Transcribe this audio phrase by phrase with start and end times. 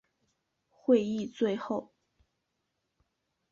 [0.67, 1.91] 会议最后